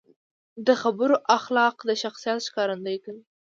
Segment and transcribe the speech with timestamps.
[0.67, 3.23] د خبرو اخلاق د شخصیت ښکارندويي کوي.